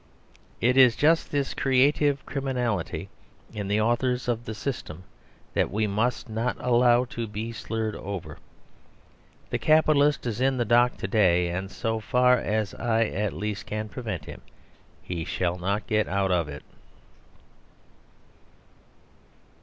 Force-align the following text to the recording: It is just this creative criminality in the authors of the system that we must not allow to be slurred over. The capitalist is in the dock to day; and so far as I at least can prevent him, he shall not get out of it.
It 0.61 0.77
is 0.77 0.95
just 0.95 1.29
this 1.29 1.53
creative 1.53 2.25
criminality 2.25 3.07
in 3.53 3.67
the 3.67 3.79
authors 3.79 4.27
of 4.27 4.45
the 4.45 4.55
system 4.55 5.03
that 5.53 5.69
we 5.69 5.85
must 5.85 6.27
not 6.27 6.57
allow 6.59 7.05
to 7.05 7.27
be 7.27 7.51
slurred 7.51 7.95
over. 7.95 8.39
The 9.51 9.59
capitalist 9.59 10.25
is 10.25 10.41
in 10.41 10.57
the 10.57 10.65
dock 10.65 10.97
to 10.97 11.07
day; 11.07 11.49
and 11.49 11.69
so 11.69 11.99
far 11.99 12.39
as 12.39 12.73
I 12.73 13.05
at 13.09 13.31
least 13.33 13.67
can 13.67 13.89
prevent 13.89 14.25
him, 14.25 14.41
he 15.03 15.23
shall 15.23 15.59
not 15.59 15.85
get 15.85 16.07
out 16.07 16.31
of 16.31 16.49
it. 16.49 16.63